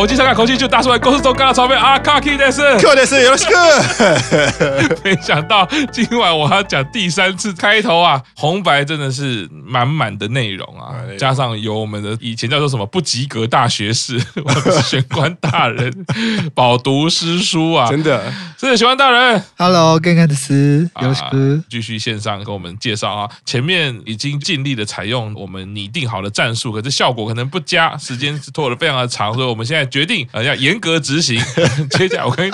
[0.00, 4.96] 梦，我经常看口气就大出来，公司都干了超飞啊，卡基的是，卡的是，有是个。
[5.04, 15.92] 没想到今晚我要讲第三次开头啊，红白真的是满满的内容啊，加上有我们的以前叫做什么不及格大学士， 我们是玄关大人
[16.54, 31.38] 饱读诗书啊，真的，是玄关大人，Hello，干干的是，有是个，继续线上跟我们介绍啊，前面已经尽力的采用我们拟定好的战术，可是效果可能不佳，时间拖得非常的长，所以我们现在决定呃要严格执行。
[31.98, 32.50] 接下来我跟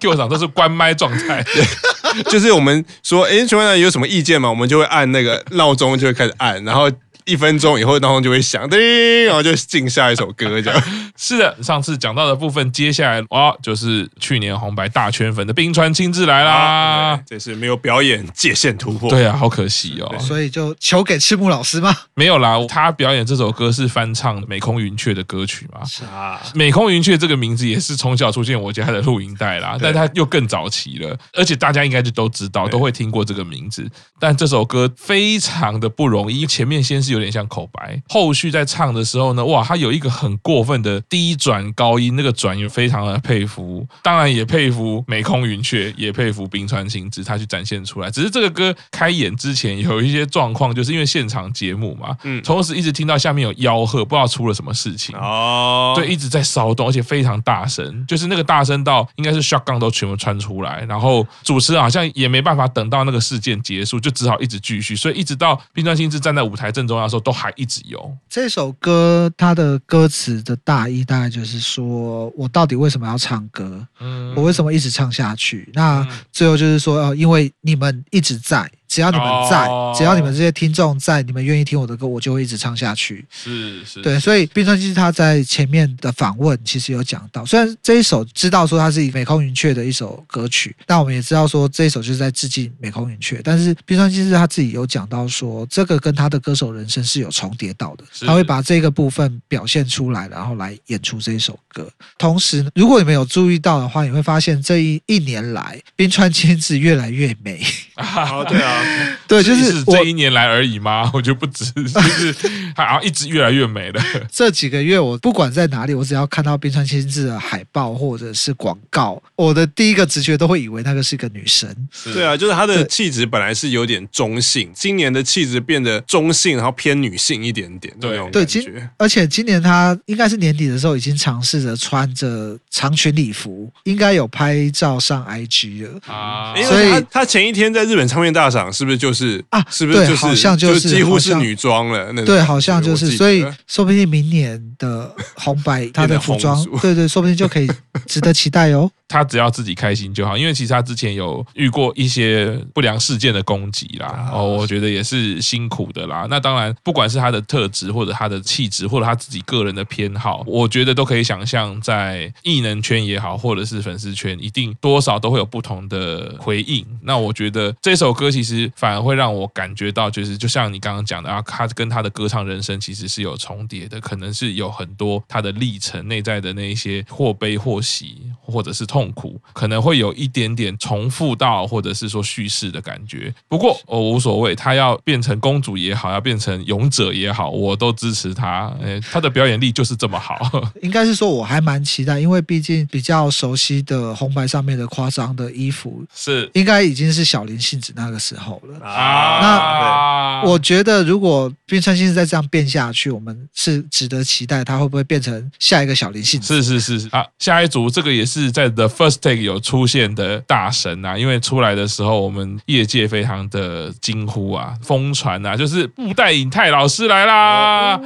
[0.00, 1.44] Q 厂都是关麦状态，
[2.28, 4.50] 就是我们说，哎，请问有什么意见吗？
[4.50, 6.90] 我们就会按那个闹钟，就会开始按，然后。
[7.24, 8.78] 一分钟以后，闹钟就会响，叮，
[9.26, 10.82] 然后就进下一首歌，这样。
[11.16, 16.52] 是的，上次讲到的部分，接下来哇，就是去年红白大圈粉的冰川亲自来啦。
[16.52, 19.08] 啊、这次没有表演，界限突破。
[19.08, 20.18] 对啊，好可惜哦。
[20.18, 21.94] 所以就求给赤木老师吗？
[22.14, 25.84] 没有啦，他表演这首歌是翻唱美空云雀的歌曲嘛。
[25.84, 33.88] 是啊，美空云雀这个名字也是从小出现我家的录音带啦，但他又更早期了，而且大家应该就都知道，都会听过这个名字。
[34.18, 37.11] 但这首歌非常的不容易，前面先是。
[37.12, 48.10] 有点像口白，后续在唱的时候呢，哇，他有一个很过分的低转高音，那个转也非常的佩服，当然也佩服美空云雀，也佩服冰川庆治，他去展现出来。
[48.10, 55.14] 只是这个歌开演之前有一些状况，就是因为现场节目嘛，嗯，同时一直听到下面有吆喝，不知道出了什么事情。
[55.16, 67.12] 哦，对，一直在骚动，而且非常大声，就是那个大声到应该是 shotgun 都全部穿出来，然后主持人好像也没办法等到那个事件结束，就只好一直继续，所以一直到冰川庆治站在舞台正中央。
[67.12, 73.86] 时候都还一直有这首歌，它的歌词的大意大概就是说，我到底为什么要唱歌？
[74.00, 75.70] 嗯，我为什么一直唱下去？
[75.74, 78.70] 那最后就是说，呃，因为你们一直在。
[78.92, 79.66] 只要你们在，
[79.96, 83.24] 只要你们这些听众在，你们愿意听我的歌，我就会一直唱下去。
[83.30, 93.40] 是是，对，所以冰川其实他在前面的访问其实有讲到，虽然这一首知道说它是以美空云雀的一首歌曲，但我们也知道说这一首就是在致敬美空云雀。
[93.42, 101.88] 但是冰川其实他自己有讲到说，这个跟他的歌手人生是有重叠到的，他会把这个部分表现出来，然后来演出这一首歌。
[102.18, 107.64] 同时，如果你们有注意到的话，你会发现这一一年来冰川千子越来越美。
[107.94, 108.81] 啊， 对啊。
[109.28, 111.10] 对，就是这一年来而已吗？
[111.14, 112.32] 我觉得不止， 就是
[112.74, 114.02] 他好像一直越来越美了。
[114.30, 121.74] 这几个月，我不管在哪里，我只要看到冰川亲自的海报或者是广告，我的第一个直觉都会以为那个是个女神。
[122.12, 127.94] 对啊，就是她的气质本来是有点中性，今年的气质变得中性，然后偏女性一点点。
[128.00, 128.64] 对对，今
[128.96, 136.54] 而且今年她应该是年底的时候已经尝试着穿着长裙礼服，应该有拍照上 IG 了啊。
[136.56, 138.71] 所以她前一天在日本唱片大赏。
[138.72, 139.64] 是不是就是啊？
[139.70, 142.10] 是不是就是好像就是几乎是女装了？
[142.14, 147.70] 那对，好像就是，所以说不定明年的红白 它的服装， 对对，说不定就可以
[148.06, 148.90] 值得期待哦。
[149.12, 156.26] 他只要自己开心就好，因为其实他之前有遇过一些不良事件的攻击啦，哦，我觉得也是辛苦的啦。
[156.30, 166.82] 那当然，不管是他的特质，或者他的气质，或者他自己个人的偏好，我觉得都可以想象，在艺能圈也好，或者是粉丝圈，一定多少都会有不同的回应。
[167.02, 179.01] 那我觉得这首歌其实反而会让我感觉到，就是就像你刚刚讲的啊，他跟他的歌唱人生其实是有重叠的，可能是有很多他的历程内在的那一些或悲或喜，或者是痛。
[179.02, 183.34] 痛苦可能会有一点点重复到，或者是说叙事的感觉。
[183.48, 188.72] 不过我无所谓，他要变成公主也好，要变成勇者也好，我都支持他。
[188.80, 190.38] 哎，他的表演力就是这么好。
[190.82, 199.40] 应该是说我还蛮期待，因为毕竟比较熟悉的红白上面的夸张的衣服是应该已经是小林幸子那个时候了啊。
[199.40, 206.62] 那我觉得如果冰川幸子再这样变下去，我们是值得期待他会不会变成下一个小林幸子？
[206.62, 208.91] 是是是啊，下一组这个也是在的。
[208.96, 217.98] First Take 有出现的大神啊，因为出来的时候，我们业界非常的惊呼啊，疯传啊，就是布袋影太老师来啦！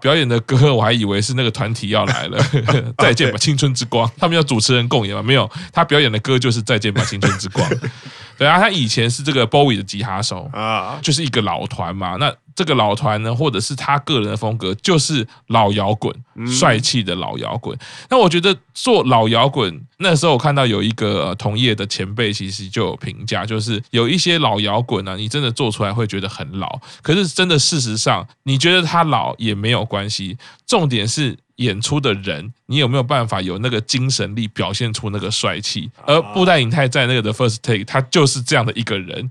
[0.00, 2.38] 表演的歌，我还以为是那个团体要来了，
[2.98, 5.22] 再见吧青春之光，他们要主持人共演吗？
[5.22, 7.68] 没有，他表演的歌就是再见吧青春之光。
[8.38, 12.32] 对啊，他以前是这个 Bowie 的吉他手啊，就是一个老团嘛，那。
[12.56, 16.12] 这个老团呢，或者是他个人的风格，就是老摇滚，
[16.46, 17.78] 帅气的老摇滚。
[18.08, 30.36] 那我觉得做老摇滚，那时候我看到有一个同业的前辈，其实就有评价，就是有一些老摇滚呢，你真的做出来会觉得很老，可是真的事实上，你觉得他老也没有关系，
[30.66, 31.36] 重点是。
[31.56, 35.90] 演出的人，你有没有办法有那个精神力表现出那个帅气？
[36.04, 39.30] 而布袋影太在那个的 first take，他就是这样的一个人，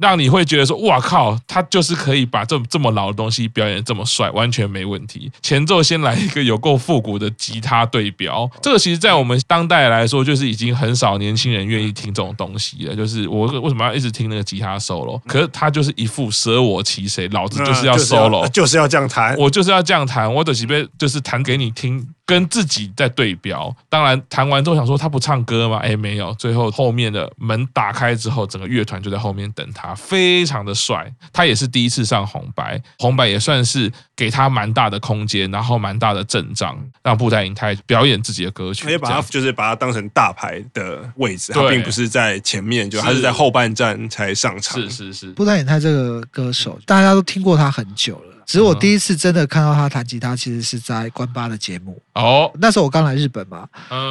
[0.00, 5.30] 让你会觉得说，哇靠，他就是可以把这这么老的东西表演这么帅，完全没问题。
[5.42, 12.96] 前奏先来一个有够复古的吉他对标，这个其实在我们当代来说，就是已经很少年轻人愿意听这种东西了。
[12.96, 15.20] 就是我为什么要一直听那个吉他 solo？
[15.26, 22.08] 可是他就是一副舍我其谁，老子就是要 solo，就是要这样弹，我就是要这样弹，我的几杯就是弹给你听。
[22.26, 25.78] 跟自己在对标，当然弹完之后想说他不唱歌吗？
[25.78, 31.12] 哎，没有，最后后面的门打开之后，整个乐团就在后面等他，非常的帅。
[31.32, 38.84] 他也是第一次上红白，红白也算是给他蛮大的空间，然后蛮大的阵仗，让布袋影太表演自己的歌曲。
[38.84, 44.80] 可以把他就是把他当成大牌的位置，他并不是在前面，就他是在后半站才上场。
[44.82, 48.36] 是是是，布袋影太这个歌手，大家都听过他很久了。
[48.50, 52.50] 只是我第一次真的看到他弹吉他，其实是在关八的节目哦。
[52.60, 53.68] 那时候我刚来日本嘛，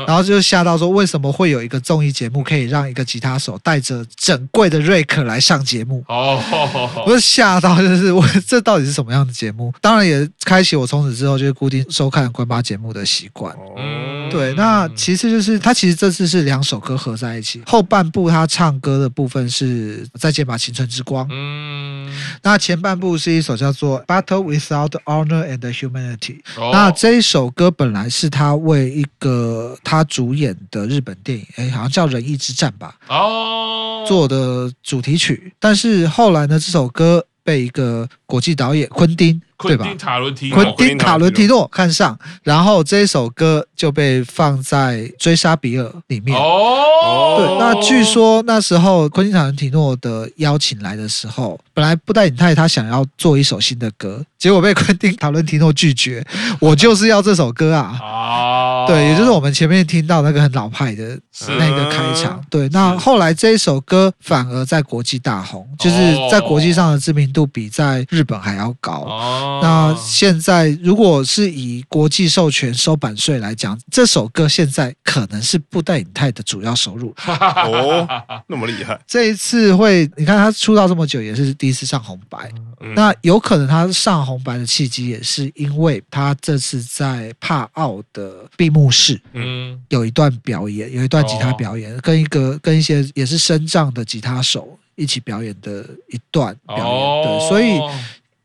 [0.08, 6.02] 然后就吓到说，为什么会有一个综艺节目可以让一个吉他手带着整柜的瑞克来上节目？
[6.08, 6.42] 哦，
[7.06, 9.74] 我就吓到，就是我这到底是什么样的节目？
[9.82, 13.54] 当然也开启我从此之后就是固定收看关八节目的习惯。
[13.78, 21.28] 嗯，对，那其次就是他其实这次是两首歌合在一起，后半部他唱歌的部分是再见吧青春之光。
[21.30, 22.12] 嗯，
[22.42, 24.50] 那前半部是一首叫做 Battle。
[24.50, 35.54] Without honor and humanity，哦、那这一首歌本来是他为一个他主演的日本电影，哎，好像叫《仁义之战》吧，哦，做的主题曲。
[35.60, 39.40] 但是后来呢，这首歌被一个国际导演昆汀。
[39.62, 39.86] 对吧？
[39.86, 46.38] 昆汀塔伦提诺，昆汀塔伦提诺看上，然后这一首歌就被放在《追杀比尔》里面。
[46.38, 56.26] 哦，对，那据说那时候昆汀塔伦提诺的邀请来的时候，本来布袋影太他想要做一首新的歌，结果被昆汀塔伦提诺拒绝。
[56.60, 57.98] 我就是要这首歌啊！
[58.02, 61.20] 哦，对，也就是我们前面听到那个很老派的
[61.58, 62.42] 那个开场。
[62.50, 65.96] 对，那后来这一首歌反而在国际大红，就是
[66.32, 69.06] 在国际上的知名度比在日本还要高。
[69.08, 69.46] 哦。
[69.62, 77.14] 那现在，如果是以国际授权收版税来讲，这首歌现在可能是布袋影泰的主要收入。
[77.28, 78.08] 哦，
[78.48, 79.00] 那么厉害！
[79.08, 82.50] 这一次会，你看他出道这么久，也是第一次上红白。
[82.82, 96.86] 嗯、那有可能他上红白的契机，也是因为他这次在帕奥的闭幕式，嗯，有一段表演，有一段吉他表演，哦、跟一个跟一些也是身障的吉他手一起表演的一段表演。
[96.86, 97.80] 哦、对，所以。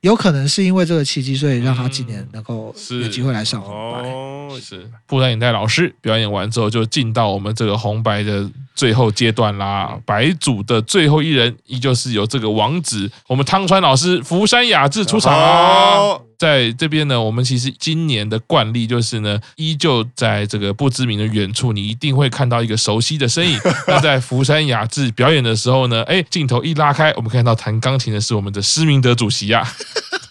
[0.05, 4.07] 有可能是因为这个契机，所以让他今年能够有机会来上红白。
[4.07, 9.99] 哦，是布兰影带老师表演完之后，就进到我们这个红白的最后阶段啦。
[10.05, 16.21] 白组的最后一人，依旧是由这个王子，我们汤川老师福山雅治出场啊。
[16.45, 23.59] 在这边呢，我们其实今年的惯例就是呢，依旧在这个不知名的远处，你一定会看到一个熟悉的身影。
[23.89, 29.67] 那在福山雅治表演的时候呢，哎，镜头一拉开，我们看到弹钢琴的是我们的施明德主席呀。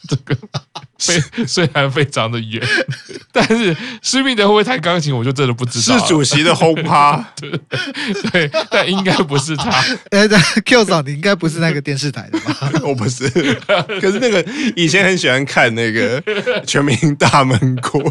[0.07, 0.37] 这个
[0.99, 2.61] 非虽然非常的远，
[3.35, 5.97] 但是施密德会不会弹钢琴，我就真的不知道。
[5.97, 7.49] 是主席的轰趴， 对
[8.31, 9.71] 对，但应该不是他。
[10.11, 12.71] 哎，对，Q 嫂，你应该不是那个电视台的吧？
[12.85, 13.27] 我不是，
[13.99, 14.45] 可是那个
[14.75, 16.21] 以前很喜欢看那个
[16.65, 18.01] 《全民大闷锅》。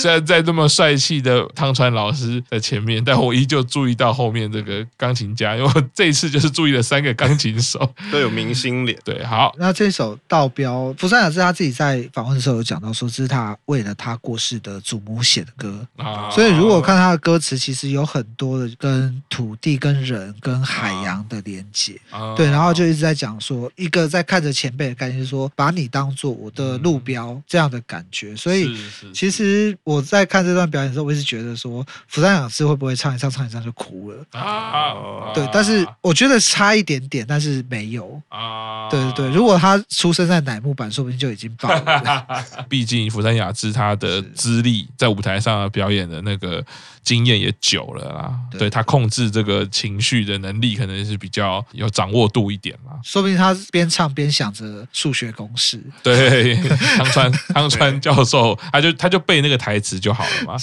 [0.00, 8.98] 虽然在这么帅气的汤川老师的前面，但我依旧注意到后面这个钢琴家，因为我这一次就是注意了三个钢琴手都有明星脸。
[9.04, 15.86] 对，好，那这首道标，福山雅治他自己在访问的时候有讲到，说这是他为了他过世的祖母写的歌。
[15.96, 22.00] 啊，所以如果看他的歌词，其实有很多的跟土地、跟人、跟海洋的连接。
[22.08, 28.34] 啊，对，然后就一直在讲说，一个在看着前辈的感觉，是说把你当做我的路标这样的感觉。
[28.34, 28.74] 所以
[29.12, 29.76] 其实。
[29.90, 35.32] 我在看这段表演的时候，我一直觉得说，福山雅治会不会唱一唱唱一唱就哭了啊？
[35.34, 38.88] 对，但是我觉得差一点点，但是没有啊。
[38.88, 42.24] 对对对，如果他出生在乃木坂，说不定就已经爆了。
[42.70, 46.64] 毕竟福山雅治他的资历在舞台上表演的那个
[47.02, 52.96] 经验也久了啦，对，对他控制这个情绪的能力可能是比较有掌握度一点啦。
[53.02, 55.82] 说不定他边唱边想着数学公式。
[56.00, 56.54] 对，
[56.96, 59.79] 汤川汤川教授，他就他就背那个台。
[59.80, 60.56] 词就好了嘛。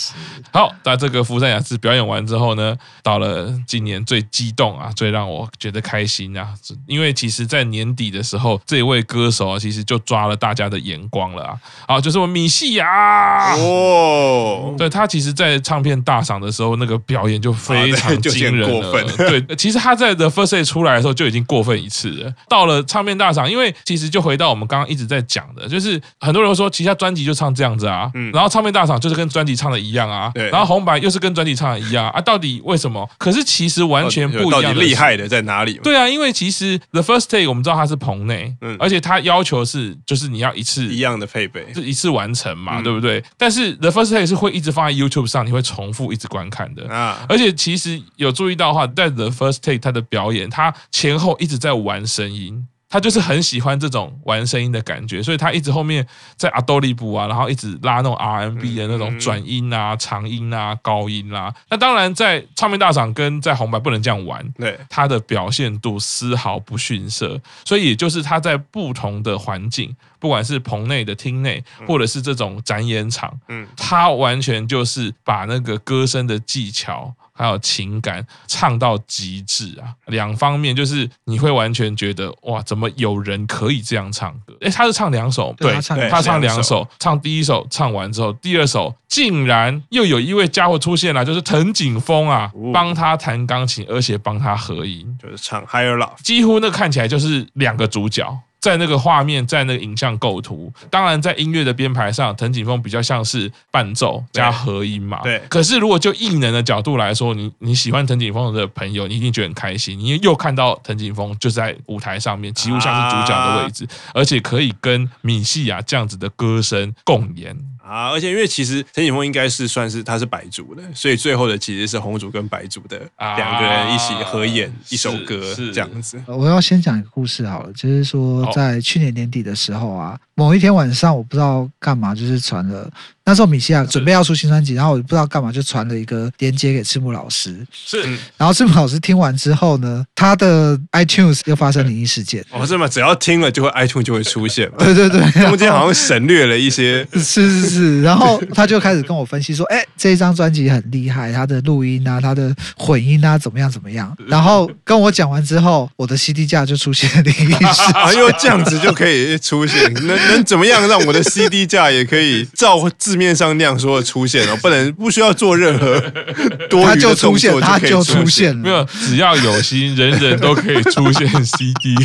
[0.52, 6.54] 好，那这个福山雅治表演完之后呢，到了今年最激动啊，最让我觉得开心啊，
[6.86, 11.58] 因为其实，在年底的时候，这位歌手啊，其实就抓了大家的眼光了啊！
[11.88, 19.04] 好，就是我米西亚哦，对他其实，在唱片大赏的时候，那个表演就非常惊人了。
[19.18, 22.34] 对，其实他在 The First Take 出来的时候就已经过分一次了。
[22.48, 33.10] 到了唱片大赏，因为其实就回到我们刚刚一直在讲的，就是很多人说，其他专辑就唱这样子啊，嗯然后唱片大赏就是跟专辑唱的一样啊，然后红白又是跟专辑唱的一样啊，到底为什么？
[33.18, 34.52] 可是其实完全不一样。
[34.52, 35.80] 到底厉害的在哪里？
[35.84, 43.24] 对啊，因为其实 The First Take 我们知道它是棚内，嗯而且它要求是就是你要一次一样的配备，是一次完成嘛，对不对？
[43.38, 47.26] 但是 The First Take 是会一直放在 YouTube 上，你会重复一直观看的啊。
[47.30, 52.68] 而且其实有注意到的话，在 The First Take 它的表演，它前后一直在玩声音。
[52.90, 61.56] 他就是很喜欢这种玩声音的感觉，所以他一直后面在阿多利布啊，然后一直拉那种 R&B 的那种转音啊、长音啊、高音啦、啊。
[61.70, 67.40] 那当然，在唱片大赏跟在红白不能这样玩，对他的表现度丝毫不逊色。
[67.66, 77.14] 所以也就是他在不同的环境，不管是棚内的厅内，或者是这种展演场，嗯，他完全就是把那个歌声的技巧。
[77.38, 84.58] 还有情感唱到极致啊，两方面就是你会完全觉得哇，怎么有人可以这样唱歌？
[84.62, 85.80] 诶，他是唱两首，对，他
[86.20, 98.38] 唱，两首，唱第一首唱完之后，第二首竟然又有一位家伙出现了，就是藤井风啊，帮他弹钢琴，而且帮他合音，就是唱 Higher Love，几乎那看起来就是两个主角。
[98.68, 105.22] 在那个画面，在那个影像构图，当然在音乐的编排上，藤井风比较像是伴奏加和音嘛。
[105.24, 105.42] 对。
[105.48, 117.58] 可是如果就艺能的角度来说，你你喜欢藤井风的朋友，你一定觉得很开心，你又看到藤井风就在舞台上面，几乎像是主角的位置，啊、而且可以跟米西亚这样子的歌声共演。
[117.88, 126.22] 啊，而且因为其实陈景峰应该是算是他是白族的，所以最后的其实是红组跟白组的两个人一起合演一首歌是这样子。
[126.28, 132.92] 我要先讲一个故事好了，就是说在去年年底的时候啊，某一天晚上我不知道干嘛，就是传了。
[133.28, 137.58] 那时候米西亚准备要出新专辑，然后我不知道干嘛就传了一个链接给赤木老师。
[137.74, 138.02] 是，
[138.38, 142.42] 然后赤木老师听完之后呢，他的 iTunes 又发生灵异事件。
[142.52, 142.88] 哦，是吗？
[142.88, 144.72] 只要听了就会 iTunes 就会出现。
[144.80, 147.06] 对 对对， 中间好像省略了一些。
[147.16, 157.66] 是是是，然后他就开始跟我分析说：“哎，这一张专辑很厉害，他的录音啊，他的混音啊，怎么样怎么样。”然后跟我讲完之后，我的 CD 架就出现灵异事件。
[157.94, 166.00] 啊，因为这样子就可以出现，能能怎么样让我的 CD 架也可以照字面上那样说的出现哦，不能不需要做任何
[166.70, 168.62] 多余的动作就可以出现，他就出现了。
[168.62, 171.96] 没有，只要有心，人人都可以出现 CD。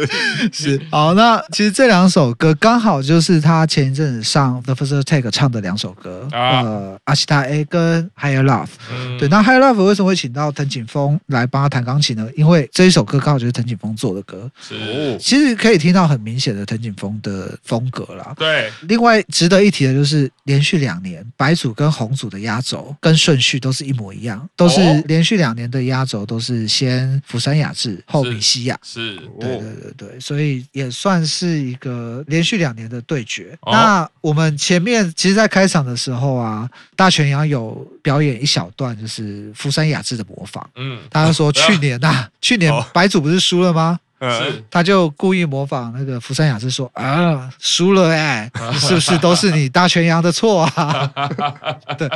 [0.52, 8.68] 是好，那其实这两首歌刚好就是他前一阵子上 The First Take 唱的两首歌，啊、呃，阿西达 A 跟 Higher Love。
[8.92, 12.28] 嗯、对，那 Higher Love 为什么会请到藤井风来帮他弹钢琴呢？
[12.36, 14.50] 因为这一首歌刚好就是藤井风做的歌。
[14.60, 18.34] 是，其实可以听到很明显的藤井风的风格啦。
[18.36, 20.30] 对，另外值得一提的就是。
[20.44, 33.58] 连续两年，白组跟红组的压轴跟顺序都是一模一样，都是连续两年的压轴都是先釜山雅治后米西亚，是，对对对对，所以也算是一个连续两年的对决。
[33.66, 40.68] 那我们前面其实，在开场的时候啊，大泉洋有表演一小段，就是釜山雅治的模仿。
[40.76, 43.98] 嗯，他说去年呐，去年白组不是输了吗？
[44.20, 51.10] 是，他就故意模仿那个福山雅治说啊，输了哎、欸， 是不是都是你大泉洋的错啊？
[51.96, 52.08] 对，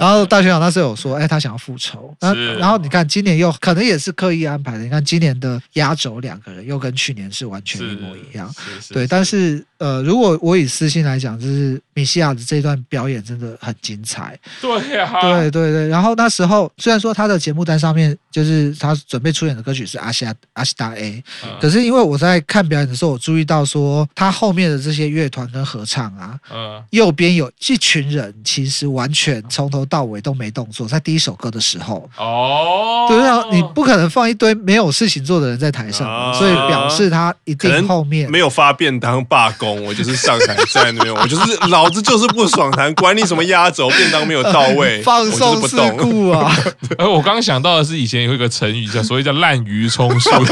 [0.10, 2.14] 后大泉洋那时候有说，哎，他想要复仇。
[2.22, 8.52] 是然后你看今年又可能也是刻意安排的，你看今年的压轴两个人又跟去年是完全一模一样。
[8.90, 14.38] 对，但是呃，如果我以私心来讲，就是米西亚的这段表演真的很精彩。
[14.60, 15.88] 对呀、啊，对对对。
[15.88, 21.22] 然后那时候虽然说他的节目单上面就是他准备出演的歌曲是阿西亚阿西达 A。
[21.60, 46.54] 可是因为我在看表演的时候，我注意到说他后面的这些乐团跟合唱啊，嗯，右边有一群人，其实完全从头到尾都没动作，在第一首歌的时候，哦，对啊，你不可能放一堆没有事情做的人在台上，哦、所以表示他一定后面没有发便当罢工，我就是上台在那边，我就是老子就是不爽谈，管你什么压轴便当没有到位， 呃、放送事故啊！
[46.98, 50.30] 而 我刚刚想到的是以前有一个成语叫所谓叫滥竽充数，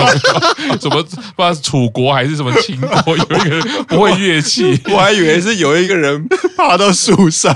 [0.81, 1.03] 什么？
[1.03, 7.55] 不知道是楚国还是什么秦国，有一个人不会乐器，我还以为是有一个人爬到树上。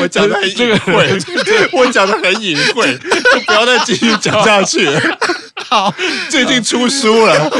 [0.00, 1.18] 我讲的很隐晦，
[1.72, 5.00] 我讲的很隐晦，就不要再继续讲下去了。
[5.68, 5.92] 好，
[6.30, 7.50] 最近出书了，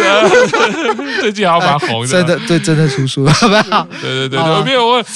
[1.21, 3.87] 最近好蛮红的，真的对，真的出书了，好不好？
[4.01, 5.09] 对对对对，没有我，就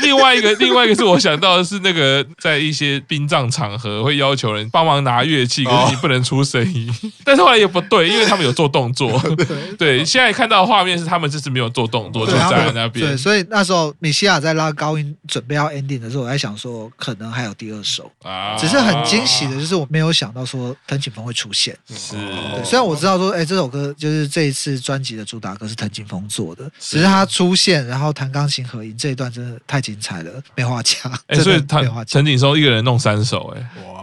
[0.00, 6.88] 另外一个，另外一个是我想到的是那个在一些殡葬场合会要求人帮忙拿乐器，可是你不能出声音。
[7.24, 9.20] 但是后来也不对，因为他们有做动作。
[9.76, 13.06] 对，现在看到的画面是他们就是没有做动作，就站在那边。
[13.08, 21.76] 对，所以那时候米西亚在拉高音准备要 ending 的时候，我在想说可能还有第二首啊，只是很惊喜的就是我没有想到说藤井峰会出现。
[21.88, 22.14] 是，
[22.54, 31.12] 对，虽然我知道说，哎，这首歌就是这一次专辑的主打歌是藤井风做的，只是他出现然后弹钢琴合音这一段真的太精彩了，没话讲。
[31.28, 33.95] 哎，所以他藤井松一个人弄三首，哎，哇，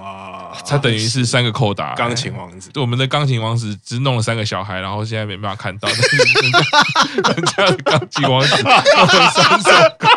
[0.65, 2.69] 他等于是三个扣打，钢琴王子。
[2.71, 10.07] 对，我们的钢琴王子只弄了三个小孩，然后现在没办法看到，人家的钢琴王子弄了三首歌。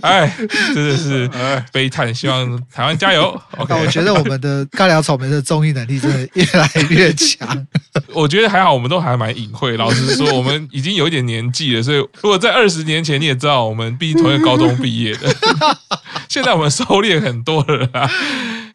[0.00, 0.32] 哎，
[0.74, 1.30] 真的是
[1.72, 3.40] 悲叹，希望台湾加油。
[3.58, 7.66] OK，我觉得我们的尬聊草莓的综艺能力真的越来越强。
[8.14, 9.76] 我觉得还好，我们都还蛮隐晦。
[9.76, 15.34] 老实说，我们已经有一点年纪了，所以如果在二十年前，你也知道，我们毕竟同一个高中毕业的，
[16.28, 18.10] 现在我们收敛很多了啦。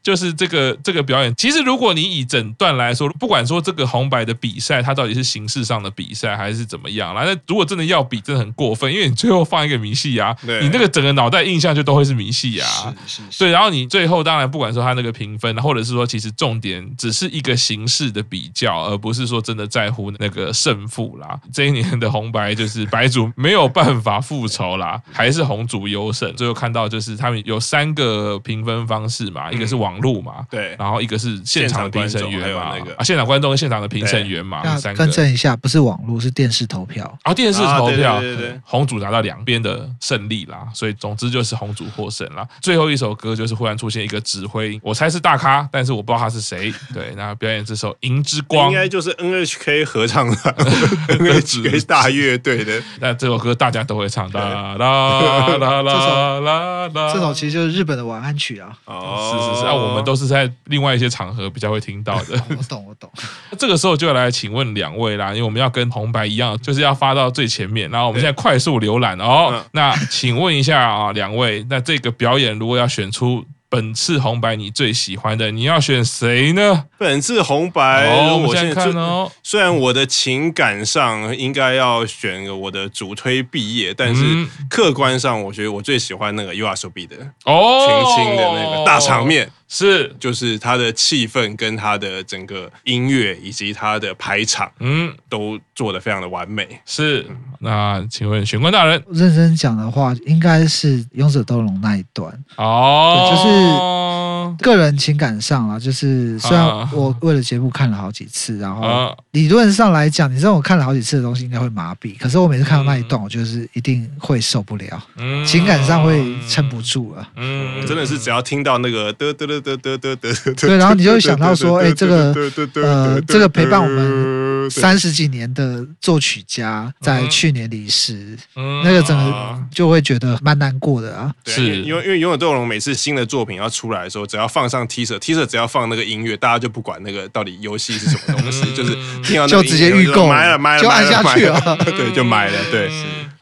[0.08, 12.66] 就是这个这个表演，其实如果你以整段来说，不管说这个红白的比赛，它到底是形式上的比赛还是怎么样啦，那如果真的要比，真的很过分，因为你最后放一个迷戏啊，你那个整个脑袋印象就都会是迷戏啊，
[13.06, 21.38] 是是是，对，然后你最后当然不管说他那个评分，或者是说其实重点只是一个形式的比较，而不是说真的在乎那个胜负啦。
[21.52, 26.34] 这一年的红白就是白组没有办法复仇啦，还是红组优胜。
[26.38, 29.97] 最后看到就是他们有三个评分方式嘛，一个是网。
[30.00, 34.98] 路嘛，对，然后一个是现场的评审员嘛，那个啊，现场观众跟现场的评审员嘛，三个。
[34.98, 37.18] 更正一下，不是网络，是电视投票。
[37.24, 42.48] 啊，电视投票，对对对，红组拿到两边的胜利啦，所以总之就是红组获胜啦。
[42.62, 46.74] 最后一首歌就是忽然出现一个指挥，我猜是大咖，但是我不知道他是谁。
[46.94, 50.36] 对，那表演这首《银之光》，应该就是 NHK 合唱的，
[51.08, 52.82] NHK 大乐队的。
[53.00, 57.14] 那这首歌大家都会唱，啦啦啦啦啦啦。
[57.14, 58.70] 这首其实就是日本的晚安曲啊。
[58.86, 59.87] 哦，是是是啊，我。
[59.88, 62.34] 我们都是在另外一些场合比较会听到的。
[62.50, 63.10] 我懂，我懂。
[63.58, 67.90] 这个时候就要来请问两位啦，因为我们要跟红白一样，就是要发到最前面。
[67.90, 69.64] 然后我们现在快速浏览哦。
[69.72, 76.86] 那请问一下啊，两位，那这个表演如果要选出本次红白你最喜欢的，你要选谁呢？
[76.98, 79.30] 本次红白，哦、我现在看哦。
[79.44, 84.24] 虽然我的情感上应该要选我的主推毕业，但是
[84.70, 89.52] 客观上，我觉得我最喜欢那个 YOASOBI 的哦，群星的那个大场面。
[89.70, 96.80] 是，就是他的气氛跟他的整个音乐以及他的排场，嗯，都做得非常的完美。
[96.86, 97.26] 是，
[97.60, 102.34] 那请问玄关大人，认真讲的话，应该是《勇者斗龙》那一段。
[102.56, 119.57] 哦，就是个人情感上啊，就是虽然我为了节目看了好几次，然后理论上来讲，你知道我看了好几次的东西应该会麻痹，可是我每次看到那一段，我就是一定会受不了，嗯，情感上会撑不住了，嗯，真的是只要听到那个嘚嘚嘚。
[119.62, 122.34] 得得得得得，对，然后你就会想到说，哎，这个
[122.76, 128.38] 呃，这个陪伴我们三十几年的作曲家在去年离世，
[128.84, 131.34] 那个整个就会觉得蛮难过的啊。
[131.46, 142.90] 是，因为因为《勇者斗龙》每次新的作品要出来的时候，只要放上 teaser，teaser 只要放那个音乐，大家就不管那个到底游戏是什么东西，就是听到就直接预购买了买了就按下去了，对，就买了，对。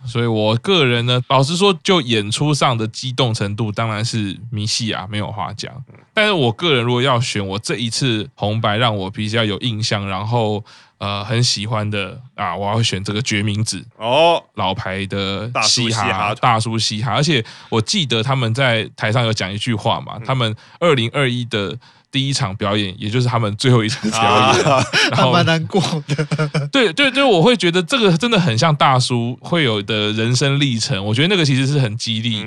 [0.05, 5.73] 所以，我个人呢，老实说，就演出上的激动程度，当然是米西亚，没有话讲。
[6.13, 10.63] 但是我个人如果要选，我这一次红白让我比较有印象，然后
[10.97, 21.77] 呃很喜欢的啊，我要选这个决明子哦，老牌的嘻哈大叔嘻哈，而且我记得他们在台上有讲一句话嘛，他们二零二一的。
[22.11, 26.25] 第一场表演，也就是他们最后一场表演，啊、 然后蛮难过的。
[26.71, 31.03] 对对对，我会觉得这个真的很像大叔会有的人生历程。
[31.03, 32.45] 我觉得那个其实是很激励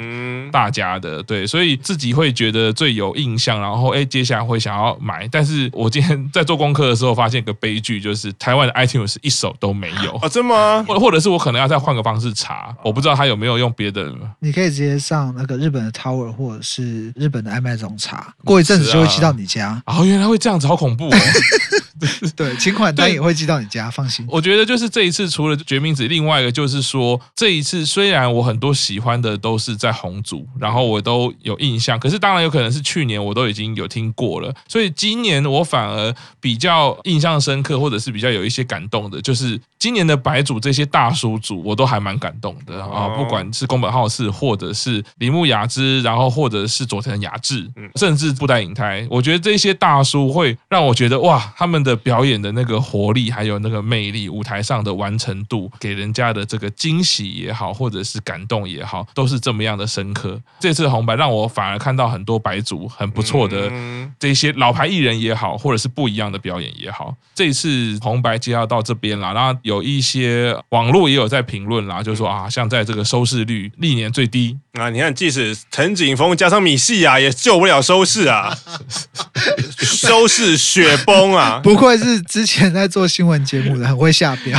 [0.51, 3.61] 大家的，对，所以自己会觉得最有印象。
[3.61, 5.29] 然后哎，接下来会想要买。
[5.31, 10.29] 但是我今天在做功课的时候，发现一个悲剧，就是台湾的 iTunes 一首都没有啊？
[10.29, 10.85] 真吗？
[10.88, 13.99] 或或者是我可能要再换个方式查，我不知道他有没有用别的。
[14.38, 19.58] 你可以直接上那个日本的 Tower 或者是日本的 Amazon 查，过一阵子就会寄到你家。
[19.87, 21.16] 哦，原来会这样子，好恐怖哦！
[22.37, 24.25] 对，请款单也会寄到你家，放心。
[24.29, 43.07] 我觉得就是这一次，除了决明子，另外一个就是说，这一次虽然我很多喜欢的都是在红组，然后我都有印象，可是当然有可能是去年我都已经有听过了，所以今年我反而比较印象深刻，或者是比较有一些感动的，就是今年的白组这些大叔组，我都还蛮感动的啊！
[43.07, 60.40] 哦、不管是宫本浩次，或者是铃木雅之，然后或者是佐藤雅治，甚至布袋影台，我觉得这些大叔会让我觉得哇，他们的表演的那个活力，还有那个魅力，舞台上的完成度，给人家的这个惊喜也好，或者是感动也好，都是这么样的深刻。
[60.61, 63.70] 这次红白让我反而看到很多白族很不错的
[64.18, 67.14] 这些老牌艺人也好，或者是不一样的表演也好。
[67.35, 69.57] 这次红白介绍到这边了，然后。
[69.62, 78.57] 有一些网络也有在评论啦，就是说啊，像在这个收视率历年最低啊，你看，即使陈景峰加上米西亚也救不了收视啊，
[79.79, 81.61] 收视雪崩啊！
[81.64, 84.59] 不愧是之前在做新闻节目的，很会下标。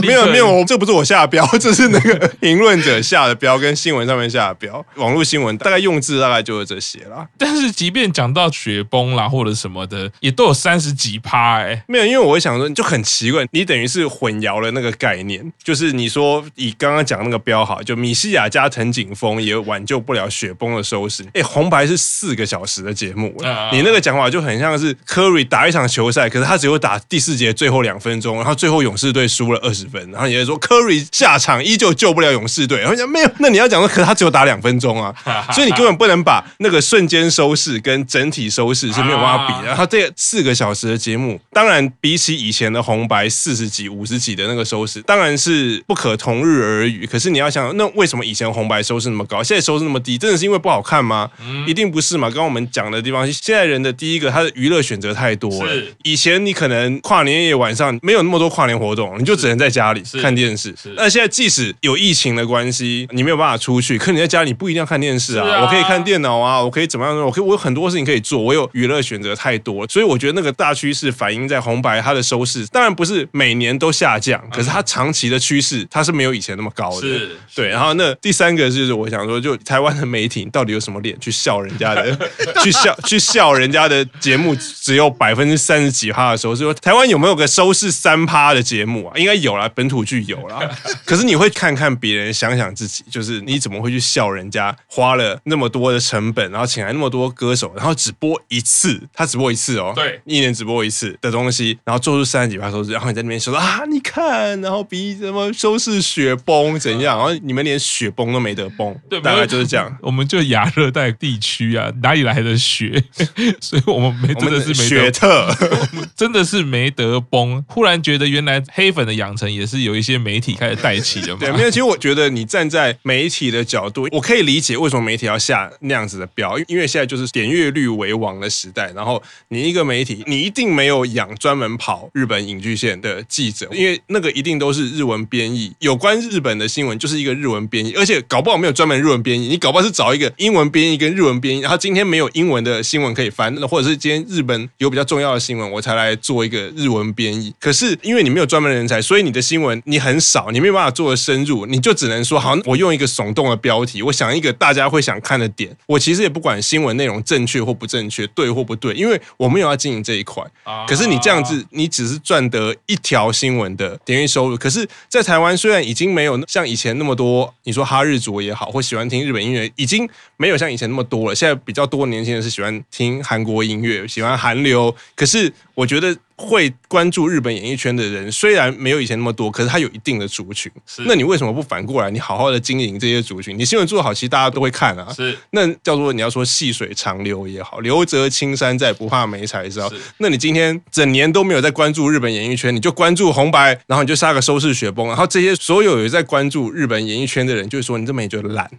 [0.00, 4.84] 没有没有，这不是我下标， 这是那个评论者下的标，跟新闻上面下的标。
[4.96, 7.26] 网络新闻大概用字大概就是这些啦。
[7.38, 11.84] 但是即便讲到雪崩啦或者什么的，也都有三十几趴哎。
[11.88, 14.58] 没有，因为我会想说，就很奇怪，你等于是混淆。
[14.58, 21.24] 了那个概念，就是你说以刚刚讲那个标好，就米西亚加藤井峰也挽救不了雪崩的收视。
[21.34, 23.32] 哎，红白是四个小时的节目，
[23.70, 35.14] 你那个讲法就很像是科瑞打一场球赛，可是他只有打第四节最后两分钟，然后最后勇士队输了二十分，然后你就说科瑞下场依旧救不了勇士队，然后讲没有，那你要讲说，可是他只有打两分钟啊，
[35.52, 39.66] 所以你根本不能把那个瞬间收视跟整体收视是没有办法比的。
[39.66, 44.38] 然后这四个小时的节目，当然比起以前的红白四十几、五十几。
[44.38, 50.16] 的那个收视当然是不可同日而语，可是你要想，那为什么以前红白收视那么高，现在收视那么低？
[50.16, 51.28] 真的是因为不好看吗？
[51.40, 52.28] 嗯、一定不是嘛。
[52.28, 55.70] 刚刚我们讲的地方，现在人的第一个，他的娱乐选择太多了。
[55.70, 60.74] 是以前你可能跨年夜晚上没有那么多跨年活动，你就只能在家里看电视。
[60.96, 67.16] 那现在即使有疫情的关系，你没有办法出去，可你在家里不一定要看电视啊，啊我可以看电脑啊，我可以怎么样？
[67.18, 74.40] 我可以我有很多事情可以做，我有娱乐选择太多，所以我觉得那个大趋势反映在红白它的收视，当然不是每年都下降。
[74.52, 77.00] 可是它长期的趋势，它是没有以前那么高的。
[77.00, 77.68] 是，对。
[77.68, 82.16] 然后那第三个就是我想说，就台湾的媒体到底有什么脸去笑人家的，
[82.62, 89.16] 去笑去笑人家的节目只有百分之三十几趴的收视，说台湾有没有个收视三趴的节目啊？
[89.16, 90.60] 应该有啦，本土剧有啦。
[91.06, 104.18] 可是你会看看别人，想想自己，就是你怎么会去笑人家花了那么多的成本，然后请来那么多歌手，然后只播一次，他只播一次哦，对，一年只播一次的东西，然后做出三十几趴收视，然后你在那边说啊，你看。
[104.18, 107.16] 看，然后比什么收视雪崩怎样？
[107.16, 109.96] 然后你们连雪崩都没得崩，对，大概就是这样。
[110.02, 113.00] 我们就亚热带地区啊，哪里来的雪？
[113.60, 115.48] 所以我们没真的是没得雪特，
[116.16, 117.64] 真的是没得崩。
[117.68, 121.38] 忽然觉得原来黑粉的养成也是有一些媒体开始带起的嘛。
[121.40, 121.70] 对，没有。
[121.70, 128.90] 其实我觉得你站在媒体的角度，我可以理解为什么媒体要下那样子的标，因为现在就是点阅率为王的时代。
[128.94, 134.00] 然后你一个媒体，你一定没有养专门跑日本影剧线的记者，因为。
[134.10, 147.54] 那个一定都是日文编译，有关日本的新闻就是一个日文编译，而且搞不好没有专门日文编译，你搞不好是找一个英文编译跟日文编译，然后今天没有英文的新闻可以翻，或者是今天日本有比较重要的新闻，我才来做一个日文编译。
[147.60, 160.42] 可是因为你没有专门的人才，所以你的新闻你很少，你没有办法做的深入，你就只能说好，我用一个耸动的标题，我想一个大家会想看的点，我其实也不管新闻内容正确或不正确，对或不对，因为我没有要经营这一块。
[160.88, 163.98] 可是你这样子，你只是赚得一条新闻的。
[164.04, 171.34] 点阅收入，可是，在台湾虽然已经没有像以前那么多，你说哈日族也好，或喜欢听日本音乐，已经没有像以前那么多了。
[171.34, 176.16] 现在比较多年轻人是喜欢听韩国音乐，喜欢韩流，可是我觉得。
[176.38, 180.70] 会关注日本演艺圈的人虽然没有以前那么多，可是他有一定的族群。
[180.86, 183.58] 是，那你为什么不反过来，你好好的经营这些族群？
[183.58, 185.12] 你新闻做得好，其实大家都会看啊。
[185.12, 189.88] 是，那叫做你要说细水长流也好，留得青山在，不怕没柴烧。
[189.90, 198.70] 是，那你今天整年都没有在关注日本演艺圈，你就关注红白，然后你就杀个收视雪崩，然后这些所有有在关注日本演艺圈的人，就会说你这么也觉得烂，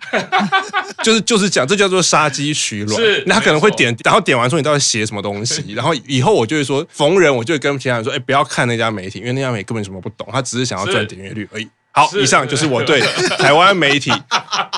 [1.03, 2.95] 就是就是讲这叫做杀鸡取卵。
[2.95, 7.43] 是，那他可能会点，然后点完说你到底写什么东西，然后以后我就会说逢人我。
[7.49, 11.67] 就跟其他人说，哎，不要看那家媒体，因为那家媒体根本什么不懂，他只是想要赚点阅率而已。
[11.99, 13.01] 好，以上就是我对
[13.37, 14.09] 台湾媒体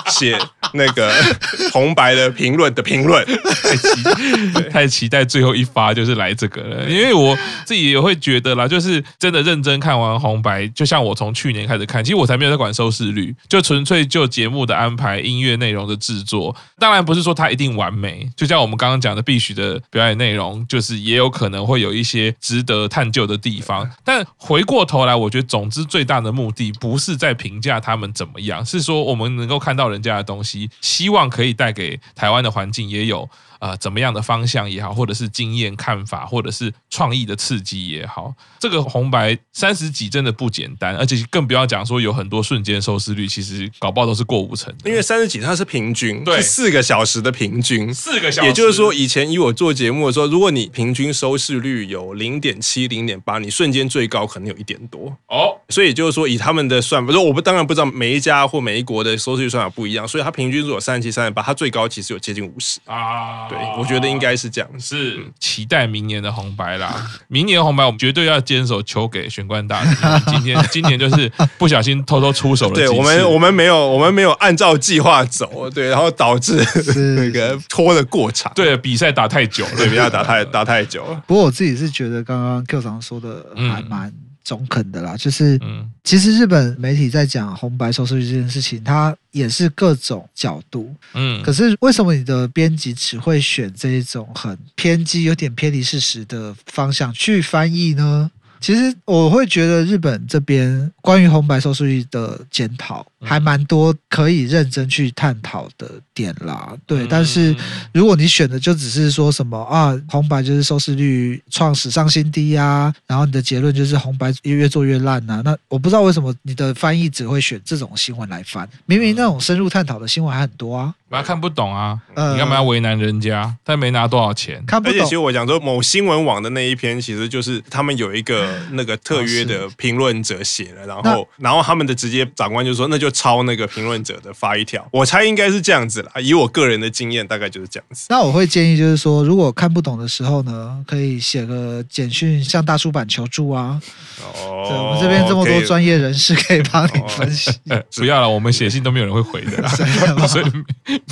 [0.08, 0.36] 写
[0.72, 1.12] 那个
[1.72, 3.24] 红白的评论的评论。
[3.24, 3.88] 太期
[4.70, 16.54] 太期待最后一发就是来这个了，因为我自己也会觉得啦，就是真的认真看完红白，就像我从去年开始看，其实我才没有在管收视率，就纯粹就节目的安排、音乐内容的制作。
[16.78, 23.88] 当然不是说它一定完美，就像我们刚刚讲的，必须的表演内容，就是也有可能会有一些值得探究的地方。
[24.04, 27.11] 但回过头来，我觉得总之最大的目的不是。
[27.12, 33.28] 是在评价他们怎么样，是说我们能够看到人家的东西，希望可以带给台湾的环境也有
[33.62, 44.74] 呃怎么样的方向也好，或者是经验看法，或者是创意的刺激也好，这个红白三十几真的不简单，而且更不要讲说有很多瞬间收视率，其实搞不好都是过五成。
[44.84, 55.56] 因为三十几它是平均，对，四个小时的平均，四个小时，也就是说，以前以我做节目的时候，如果你平均收视率有零点七、零点八，你瞬间最高可能有一点多哦。
[55.68, 63.48] 所以就是说，以他们的算法，说我不当然不知道每一家或每一国的收视率算法不一样，所以它平均如果三十七、三十八，它最高其实有接近五十啊。
[63.52, 64.68] 对，我觉得应该是这样。
[64.78, 69.90] 是期待明年的红白啦， 明年红白我们绝对要坚守求给玄关大帝。
[70.32, 72.74] 今天今年就是不小心偷偷出手了。
[72.74, 76.56] 对我们，我们没有，我们没有按照计划走，对，然后导致
[77.16, 78.52] 那个拖的过长。
[78.54, 81.22] 对，比赛打太久了，对，比赛打太打太久了。
[81.26, 84.12] 不过我自己是觉得刚刚 Q 长说的还蛮
[84.44, 85.58] 中肯的啦，就是，
[86.04, 98.30] 其实日本媒体在讲红白收视率这件事情，它也是各种角度，嗯，可是为什么你的编辑只会选这一种很偏激、有点偏离事实的方向去翻译呢？
[98.62, 106.72] 其实我会觉得日本这边关于红白收视率的检讨还蛮多可以认真去探讨的点啦。
[106.86, 107.54] 对，但是
[107.92, 120.94] 如果你选的就只是说什么啊，红白就是收视率创史上新低啊，然后你的结论就是红白越做越烂啊，那我不知道为什么你的翻译只会选这种新闻来翻，明明那种深入探讨的新闻还很多啊。
[121.10, 123.54] 他看不懂啊，呃、你干嘛要为难人家？
[123.66, 124.96] 他没拿多少钱，看不懂。
[124.96, 134.86] 而且其实我讲说，某新闻网的那一篇，其实就是他们有一个那个特约的评论者写了，然后然后他们的直接长官就说，那就抄那个评论者的发一条。
[134.92, 138.06] 我猜应该是这样子啦，以我个人的经验，大概就是这样子。
[138.08, 143.80] 那我会建议就是说，如果看不懂的时候呢，可以写个简讯向大出版求助啊。
[144.20, 147.50] 哦，对，我们这边这么多专业人士可以帮你分析。
[147.70, 149.68] 哦、 不要了，我们写信都没有人会回的啦，
[150.26, 150.44] 所以。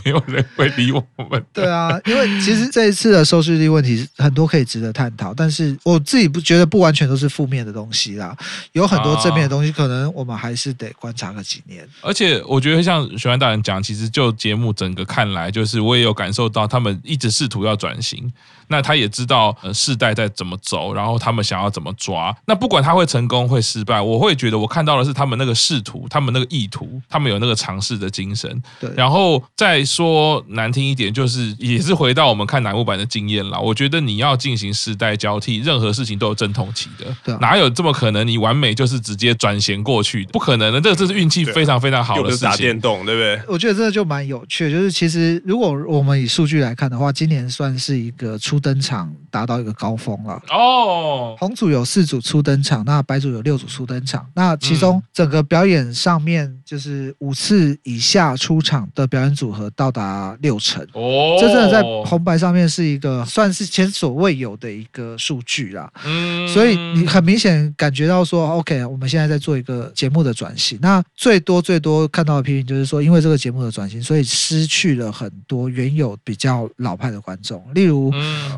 [0.04, 1.44] 没有人会理我们。
[1.52, 8.36] 对啊，因为其实这一次的收视率问题很多可以值得探讨，但是我自己不觉得不完全都是负面的东西啦，
[8.72, 11.88] 有很多正面的东西，可能我们还是得观察个几年。
[12.02, 18.30] 而且我觉得像玄安大人讲，其实就节目整个看来，就是我也有感受到他们一直试图要转型。
[18.72, 22.32] 那他也知道呃世代在怎么走，然后他们想要怎么抓。
[22.46, 28.62] 那不管他会成功会失败，我会觉得我看到的是他们那个试图，他们那个意图，他们有那个尝试的精神。
[28.78, 33.58] 对，然后再说难听一点，就是也是回到我们看南木板的经验啦。
[33.58, 37.06] 我觉得你要进行世代交替，任何事情都有阵痛期的。
[37.24, 38.24] 对，哪有这么可能？
[38.24, 40.24] 你完美就是直接转衔过去？
[40.26, 42.48] 不可能的，这这是运气非常非常好的事情。
[42.48, 43.40] 打电动，对不对？
[43.52, 48.60] 我觉得这个就蛮有趣，就是其实如果我们以数据来看的话，今年算是一个初。
[48.60, 50.40] 登场达到一个高峰了。
[50.50, 60.82] 哦，红组有四组初登场，那白组有六组初登场，那其中整个表演上面就是五次以下出场的表演组合到达六成。
[60.92, 65.90] 哦，这真的在红白上面是一个算是前所未有的一个数据啦。
[66.04, 78.12] 嗯，所以你很明显感觉到说，OK，我们现在在做一个节目的转型，那最多最多看到的批评就是说，因为这个节目的转型，所以失去了很多原有比较老派的观众，例如。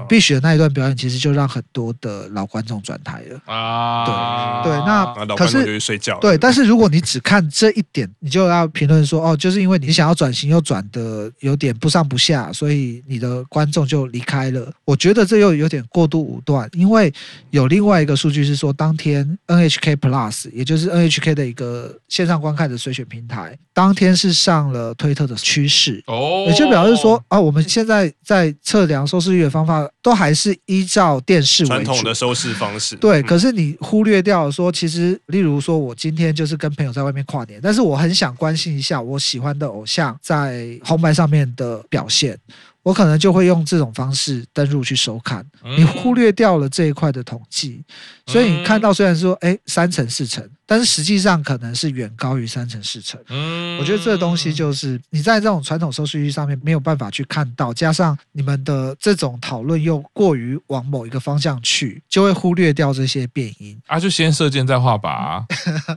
[0.08, 4.62] 必须的那一段表演，其实就让很多的老观众转台了啊！
[4.62, 6.18] 对对，那可是就睡觉。
[6.20, 14.70] 对，但是如果你只看这一点，你就要评论说哦，就是因为你想要转型又转的有点不上不下，所以你的观众就离开了。
[14.84, 17.12] 我觉得这又有点过度武断，因为
[17.50, 29.88] 有另外一个数据是说，当天 NHK Plus，也就是 NHK 的一个线上观看的随选平台，当天是上了推特的趋势哦，也就表示说啊，我们现在在测量收视率的方法。
[30.02, 33.22] 都还是依照电视传统的收视方式，对。
[33.22, 42.38] 可是你忽略掉说，其实，例如说，我今天就是跟朋友在外面跨年，但是我很想关心一下我喜欢的偶像在红白上面的表现。
[42.82, 47.80] 我可能就会用这种方式登入去收看，你忽略掉了这一块的统计，
[48.26, 53.20] 所以你看到虽然说哎三成四成，但是实际上可能是远高于三成四成。
[53.28, 65.44] 嗯我觉得这个东西就是你在这种传统收视率上面没有办法去看到，加上你们的这种讨论又过于往某一个方向去，就会忽略掉这些变音啊，就先射箭再画靶啊，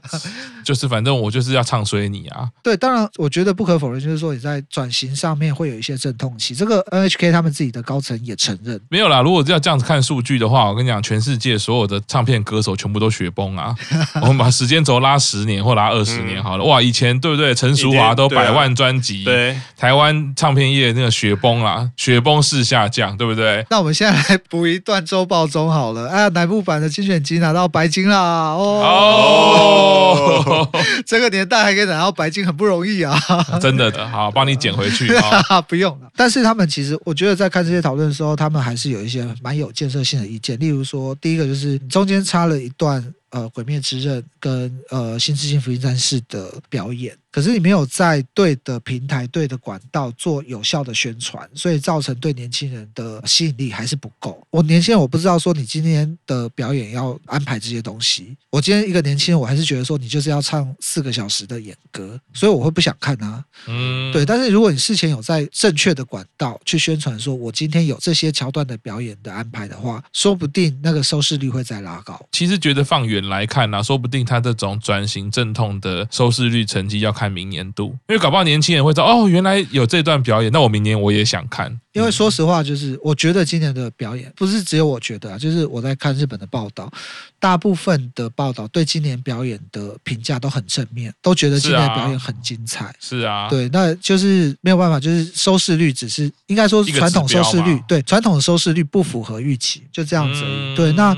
[0.65, 2.49] 就是反正我就是要唱衰你啊。
[2.61, 6.75] 对，当然我觉得不可否认，就是说你在转型上面会有一些阵痛期，这个。
[6.91, 9.21] NHK 他们自己的高层也承认，没有啦。
[9.21, 13.75] 如果要这样子看数据的话，我跟你讲，全世界所有的唱片歌手全部都雪崩啊！
[14.21, 17.53] 我们把时时间轴拉十年或拉二十年好了，哇，以前对不对？
[17.53, 23.63] 陈淑华都百万专辑，对，台湾唱片业那个雪崩啦，雪崩式下降，对不对？
[23.69, 28.17] 那我们现在来补一段周报中好了，哎南部版的精选集拿到白金啦，
[28.53, 30.69] 哦，哦。
[31.05, 33.15] 这个年代还可以拿到白金，很不容易啊，
[33.61, 35.13] 真的的，好，帮你捡回去
[35.47, 36.07] 啊，不用了。
[36.15, 43.13] 但是他们其实，我觉得在看这些讨论的时候，他们还是有一些蛮有建设性的意见，例如说，第一个就是中间插了一段。
[43.29, 47.17] 呃，《鬼灭之刃》跟呃《新世界福音战士》的表演。
[47.35, 54.41] 可是你没有在对的平台、对的管道做有效的宣传，所以造成对年轻人的吸引力还是不够。
[54.49, 58.37] 我年轻人我不知道说你今天的表演要安排这些东西。
[58.49, 63.43] 我今天一个年轻人，我还是觉得说你就是要唱四个小时的演歌，所以我会不想看啊。
[63.67, 64.25] 嗯，对。
[64.25, 72.17] 但是如果你事前有在正确的管道去宣传，说我今天有这些桥段的表演的安排的话，说不定那个收视率会再拉高。
[72.31, 77.24] 其实觉得放远来看呢、啊，说不定他这种转型阵痛的收视率成绩要看。
[77.29, 81.79] 明年度，因为搞不好年轻人会知道哦，原来有这段表演，那我明年我也想看。
[81.93, 86.91] 因为说实话，就是我觉得今年的表演不是只有我觉得啊，就是我在看日本的报道，
[87.39, 92.93] 大部分的报道对今年表演的评价都很正面，都觉得今年的表演很精彩。
[92.99, 100.73] 是啊，对，那就是没有办法，就是收视率只是应该说传统收视率，对传统的收视率不符合预期，就这样子而已。
[100.73, 101.15] 嗯、对，那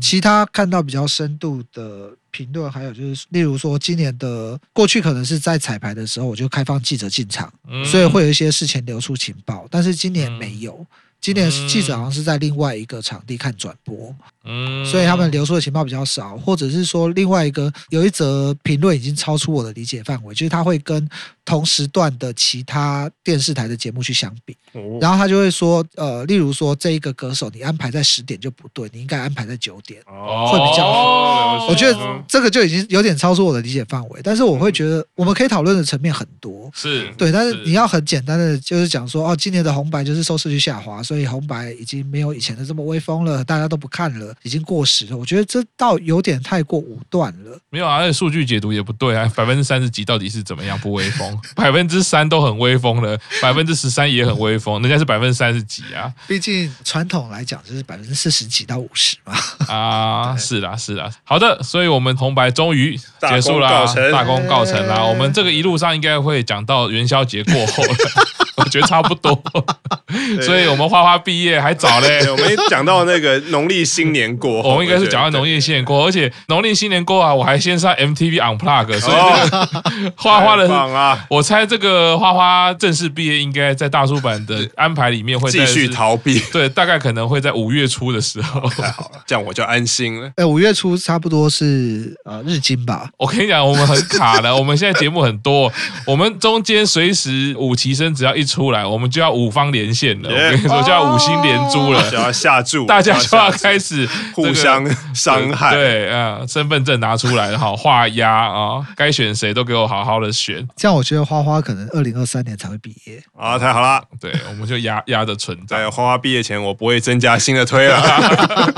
[0.00, 2.12] 其他看到比较深度的。
[2.34, 10.74] 评论还有就是，例如说今年的过去可能是在彩排的时候我就开放记者进场，嗯、所以会有一些事前流出情报，但是今年没有。
[10.74, 10.86] 嗯
[11.24, 21.08] 今年记者好像是在另外一个场地看转播，嗯，所以他们流出的情报比较少，或者是说另外一个有一则评论已经超出我的理解范围，就是他会跟
[21.42, 24.54] 同时段的其他电视台的节目去相比，
[25.00, 31.66] 然后他就会说，呃，例如说这一个歌手你安排在十点就不对，你应该安排在九点，会比较好。
[31.68, 41.02] 我觉得这个就已经有点超出我的理解范围，但是我会觉得我们可以讨论的层面很多，是对，但是你要很简单的就是讲说，哦，今年的红白就是收视率下滑。
[41.02, 45.16] 所以红白已经没有以前的这么威风了，大家都不看了，已经过时了。
[45.16, 47.58] 我觉得这倒有点太过武断了。
[47.70, 51.38] 没有啊，而且数据解读也不对啊，百分之三十几到底是怎么样不威风？
[51.54, 56.12] 百分之三都很威风了，百分之十三也很威风，人家是百分之三十几啊。
[56.26, 59.34] 毕竟传统来讲就是百分之四十几到五十嘛。
[59.68, 62.98] 啊， 是啦是啦，好的，所以我们红白终于
[63.28, 65.04] 结束了，大功告成啦。
[65.04, 67.94] 我们这个一路上应该会讲到元宵节过后了。
[68.56, 69.42] 我觉得差不多，
[70.42, 72.20] 所以我们花花毕业还早嘞。
[72.30, 86.38] 我们讲到那个农历新年过后，我们应该是讲到农历新年过后，而且农历新年过后啊，我还先上 MTV Unplug，所以这个 花花的，我猜这个花花正式毕业应该在大叔版的安排里面会继续逃避。
[86.52, 88.60] 对，大概可能会在五月初的时候。
[88.70, 90.30] 太好了，这样我就安心了。
[90.36, 93.08] 哎，五月初差不多是呃日经吧。
[93.16, 95.72] 我跟你讲，我们很卡的，我们现在节目很多，
[96.06, 98.43] 我们中间随时五期生只要一。
[98.44, 100.30] 出来，我们就要五方连线了。
[100.30, 100.46] Yeah.
[100.46, 105.74] 我跟你说，就要五星连珠了，就要下注，大家就要开始互相伤害。
[105.74, 110.66] 对啊，身份证拿出来，好画押啊，该选谁都给我好好的选。
[110.76, 114.02] 这样我觉得花花可能二零二三年才会毕业啊，太好了。
[114.20, 115.78] 对，我们就压压着存在。
[115.78, 118.00] 在花花毕业前，我不会增加新的推了。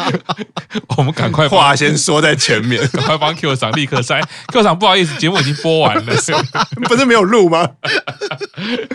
[0.96, 4.18] 我们赶快话先说在前面， 赶快帮 Q 长立刻塞。
[4.48, 6.14] Q 长不好意思，节目已经播完了，
[6.88, 7.68] 不是没有录吗？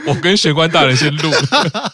[0.08, 1.32] 我跟玄关大人先录，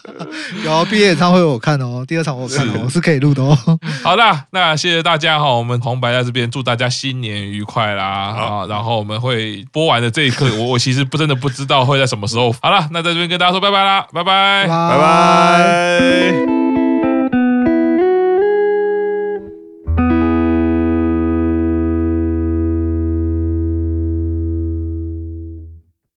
[0.64, 3.56] 有毕业演唱会我看哦，第二场我看哦，是我是可以录的哦。
[4.02, 8.66] 好啦，那谢谢大家哈，我们红白在这边祝大家新年愉快啦啊！
[8.68, 12.52] 然后我们会播完的这一刻， 我我其实不真的不知道会在什么时候。
[12.60, 16.57] 好了，那在这边跟大家说拜拜啦，拜拜，拜拜。